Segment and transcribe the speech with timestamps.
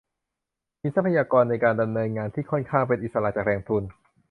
[0.81, 3.83] มีทรัพยากรในการดำเนินงานที่ค่อนข้างเป็นอิสระจากแหล่งทุน